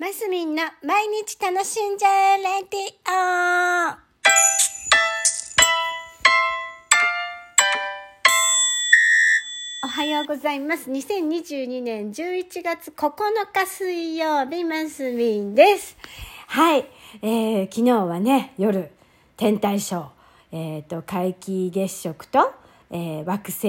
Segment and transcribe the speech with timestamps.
[0.00, 3.98] マスミンの毎日楽しんじゃえレディオ。
[9.84, 10.90] おはようございます。
[10.90, 13.12] 2022年11月9
[13.52, 15.98] 日水曜日、マスミンです。
[16.46, 16.86] はい。
[17.20, 18.90] えー、昨日はね、夜、
[19.36, 20.06] 天体ショー、
[20.52, 22.54] えっ、と、皆既月食と、
[22.90, 23.68] えー惑星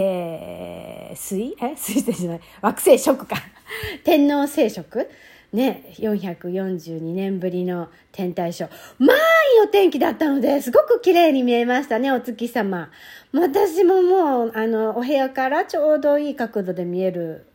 [1.14, 1.58] 水？
[1.62, 1.76] え？
[1.76, 2.42] 水星じゃない。
[2.62, 3.36] 惑星食か。
[4.06, 5.10] 天王星食。
[5.54, 8.72] ね442年ぶりの天体ショー。
[9.00, 9.20] まあい
[9.64, 12.90] いお天気だったのですごく綺麗に見えましたねお月様。
[13.34, 17.46] 私ももうあのお部屋からちょうどいい角度で見える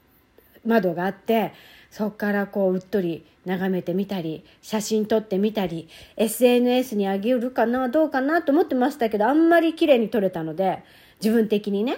[0.65, 1.53] 窓があって
[1.91, 10.83] そこからこううっとり眺めてみたり写真撮ってみたり SNS にあげるかなどうかなと思ってましたけどあんまり綺麗に撮れたので
[11.23, 11.97] 自分的にね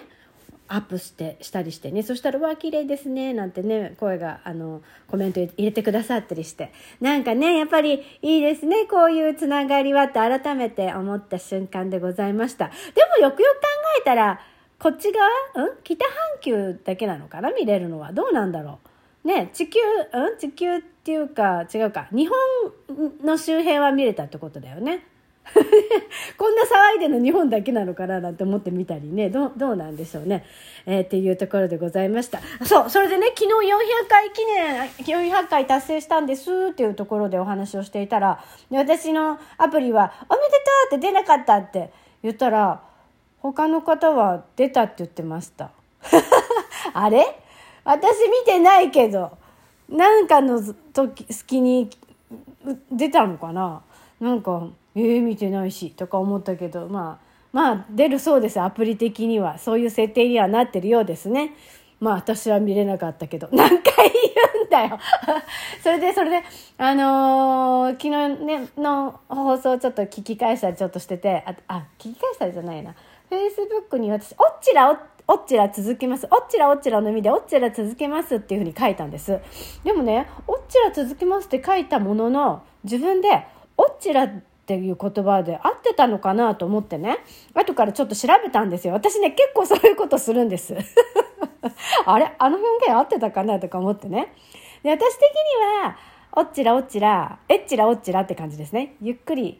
[0.71, 2.03] アップしてしたりしてね。
[2.03, 6.71] そしたら「わあ綺麗ですね」なんてね声があのコメント入れてくださったりして。
[7.01, 8.85] なんかねやっぱりいいですね。
[8.85, 12.67] こういうつながりはって改めて思った瞬間でございました。
[12.67, 12.73] で
[13.19, 13.67] もよくよく考
[13.99, 14.39] えたら
[14.77, 15.27] こっち側、
[15.67, 17.51] うん、北半球だけなのかな？
[17.51, 18.13] 見れるのは。
[18.13, 18.79] どうなんだろ
[19.25, 19.27] う？
[19.27, 19.79] ね地球、
[20.13, 22.07] うん、地球っていうか違うか。
[22.11, 22.29] 日
[22.87, 25.03] 本の周辺は見れたってことだよね。
[26.37, 29.29] こんな騒いでの日本だけなのかななんて思ってみたりね。
[29.29, 30.45] どうどうなんでしょうね、
[30.85, 32.39] えーっていうところでございました。
[32.65, 34.89] そうそれでね昨日400回記念
[35.31, 40.47] 400回達成したんですっていうところでお話をしていたら私のアプリは「おめで
[40.89, 41.91] とう!」って出なかったって
[42.23, 42.81] 言ったら
[43.41, 45.71] 他の方は出たって言ってました。
[46.93, 47.25] あれ？
[47.83, 49.37] 私見てないけど
[49.89, 50.61] なんかの
[50.93, 51.89] 時好きに
[52.91, 53.81] 出たのかな？
[54.19, 54.67] なんか
[54.99, 59.57] えー、見てないしとか思ったけどまあまあ出るそうですアプリ的には。
[59.57, 61.55] そういう設定にはなってるようですね。
[61.99, 63.49] まあ私は見れなかったけど。
[63.53, 64.99] 何回言うんだよ。
[65.81, 66.43] それでそれで
[66.77, 72.93] あのー昨日ねの放送ちょっと聞き返したりちょっとしててああ聞き返したりじゃないな。
[73.29, 74.97] フェイスブックに私「おっちらお
[75.31, 76.27] おっちら続けます。
[76.31, 79.39] おっちらおっちらの意味で、おっちら続けますっていうふうに書いたんです。
[79.83, 83.45] でもね、おっちら続けますって書いたものの、自分で、
[83.77, 84.27] おっちら
[84.69, 87.17] っていう言葉で合ってたのかなと思ってね、
[87.55, 88.93] 後からちょっと調べたんですよ。
[88.93, 90.75] 私ね、結構そういうことするんです。
[92.05, 92.31] あれ？
[92.37, 94.31] あの表現合ってたかなとか思ってね。
[94.83, 95.97] で、私的には、
[96.33, 98.93] おっちらおっちら、えっちらおっちらって感じですね。
[99.01, 99.59] ゆっくり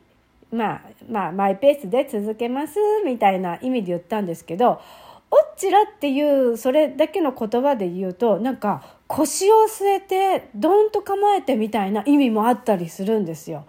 [0.51, 4.79] まあ、まあ、マイペースで続けますみたいな意味で言ったんですけど、
[5.31, 13.65] おっちらっていうそれだけの言葉で言うと、なんか腰を据えてドーンと構えてみたいな意味もあったりするんですよ。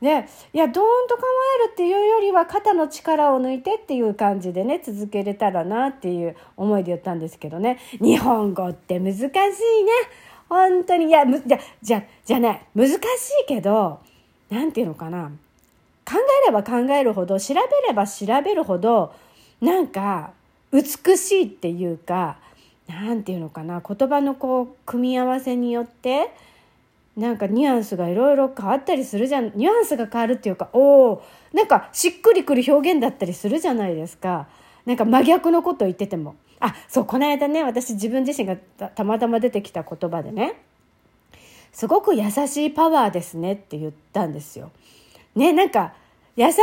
[0.00, 1.22] で、いや、ドーンと構
[1.64, 7.78] えるっていうよりは肩の力を抜いてっていう感じでね、続けれたらなっていう思いで言ったんですけどね。
[8.00, 9.32] 日本語って難しいね。
[10.48, 11.06] 本当に。
[11.06, 12.62] いや、むじゃ、じゃ、じゃない。
[12.74, 13.00] 難しい
[13.46, 14.00] けど、
[14.48, 15.30] なんていうのかな。
[16.10, 19.14] 考えれば考えるほど調べれば調べるほど
[19.60, 20.32] なんか
[20.72, 22.38] 美しいっていうか
[22.88, 26.32] なんていうのかな言葉のこう組み合わせによって
[27.16, 29.52] なんかニュアンスがいろいろ変わったりするじゃん。
[29.54, 31.22] ニュアンスが変わるっていうかおお
[31.52, 34.48] なんかしっくりくる表現だったりするじゃないですか。
[34.86, 36.36] なんか真逆のことを言ってても。
[36.60, 40.60] あそうこの間ね私自分自身がたたまたま出てきた言葉でね。
[41.72, 44.70] すごく優しいパワーですねって言ったんですよ。
[45.34, 45.94] ねなんか
[46.36, 46.60] 優しい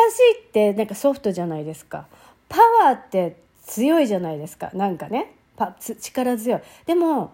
[0.47, 2.07] ってなんかソフトじゃないですか。
[2.49, 4.71] パワーって強いじゃないですか。
[4.73, 5.33] なんかね。
[5.55, 6.61] パつ力強い。
[6.85, 7.31] でも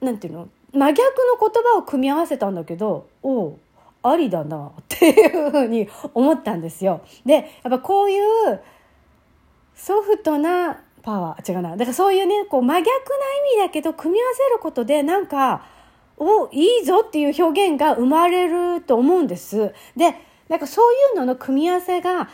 [0.00, 0.48] なんていうの？
[0.72, 3.58] 真逆の言葉を組み合わせたんだけどおう
[4.02, 7.02] ありだなっていうふうに思ったんですよ。
[7.26, 8.60] でやっぱこういう
[9.74, 11.70] ソフトなパワー違うな。
[11.72, 15.64] だからそういうねこう真逆な意味だけど組み合わせることでなんか
[16.16, 19.74] おいいぞっていう表現が生まれると思うんです。
[19.96, 20.14] で
[20.48, 22.28] なんかそういうのの組み合わせが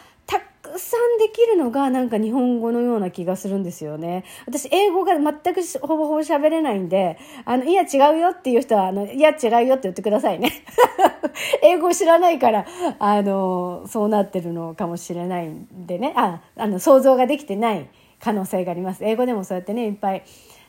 [0.77, 4.25] くさんできるのがなんか日本語のような気がするんですよね。
[4.47, 10.53] 私英語が全くほぼほぼ喋れないんで、あの、いや違うよっていう人は、あの、いや違うよって言ってくださいね。
[11.63, 12.67] 英語知らないから、
[12.99, 17.89] あの、そうなってるのかもしれないんでね、あ、あの、想像ができてない
[18.21, 19.05] 可能性があります。
[19.05, 20.23] 英語でもそうやってね、いっぱい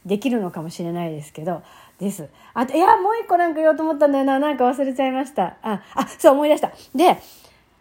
[0.06, 1.62] できるのかもしれないですけど、
[2.00, 2.30] です。
[2.54, 4.40] あと、いや、もう一個なんか言おうと思ったんだよな。
[4.40, 5.58] なんか忘れちゃいました。
[5.62, 6.72] あ、あ、そう思い出した。
[6.96, 7.18] で、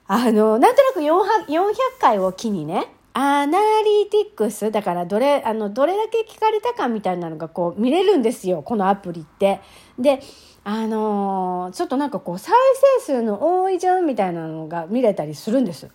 [0.08, 9.60] あの、なんとなく400回を機にね、アナリティクス、だからどれ、あの、どれだけ聞かれたかみたいなのがこう見れるんですよ、このアプリって。
[9.98, 10.20] で、
[10.64, 12.52] あのーちょっとなんかこう再
[12.98, 15.88] 生数の多いじゃんみたいなのが見れたりするんです。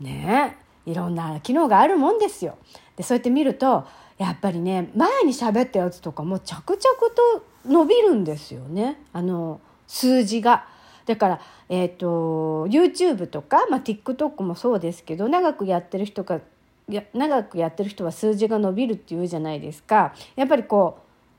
[0.00, 0.56] ね
[0.86, 2.56] え、いろんな機能があるもんですよ。
[2.96, 3.84] で、そうやって見ると、
[4.18, 9.00] やっぱりね、前に喋ったやつとかも着々と伸びるんですよね。
[9.12, 10.66] あの、数字が。
[11.06, 16.40] だから、え、ー、と、YouTube とか、まあ、TikTok もそうですけど、長くやってる人が、
[16.88, 20.14] や長くやってる人は数字が伸びるっていうじゃないですか。
[20.36, 20.98] やっぱりこ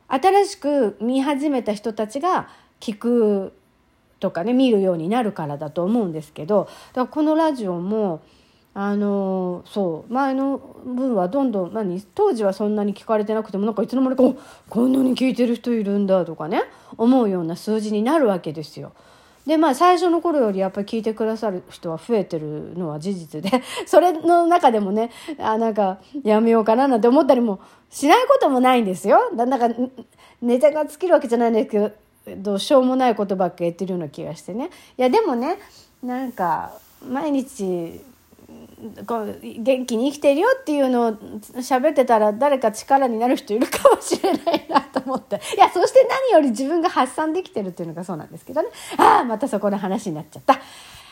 [0.10, 2.50] う、新しく見始めた人たちが
[2.80, 3.54] 聞く
[4.20, 8.22] とかね、見るようになるからだと思うんですけど、だからこのラジオも、
[8.76, 16.64] あのそう前の分はどんどん何当時はそんなに聞かれてなくてもなんかいつの間にかこんなに聞いてる人いるんだとかね
[16.98, 18.94] 思うような数字になるわけですよ。
[19.46, 27.60] でまあ最初の頃よりやっぱり聞いてくださる人は増えてるのは事実で それの中でもねあなんかやめようかななんて思ったりも
[27.90, 29.32] しないこともないんですよ。
[29.36, 29.70] だなんか
[30.42, 31.70] ネタが尽きるわけじゃないんです
[32.26, 34.70] けどしょうもないことばっか言ってるような気がしてね。
[34.98, 35.58] いやでもね
[36.02, 36.72] なんか
[37.08, 38.02] 毎日
[39.06, 41.12] こう元気に生きてるよっていうのを
[41.62, 50.60] 喋ってたら誰か力になる人いるかもしれないなと思っていやそして何より自分が発散できてるっていうのがそうなんですけどねああまたそこの話になっちゃった。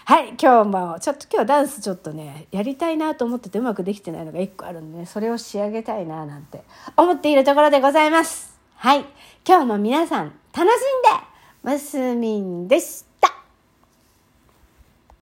[0.04, 6.64] はい今日もちょっと今日ダンスちょっとねやりたいなと思っててうまくできてないのが1個あるんで、ね、それを仕上げたいななんて
[6.98, 8.60] 思っているところでございます。
[8.76, 9.06] はい
[9.48, 10.72] 今日も皆さん楽しんで
[11.64, 13.11] マスミンでした。